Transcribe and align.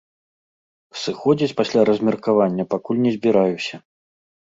Сыходзіць 1.01 1.57
пасля 1.59 1.83
размеркавання 1.89 2.63
пакуль 2.73 3.03
не 3.05 3.11
збіраюся. 3.19 3.75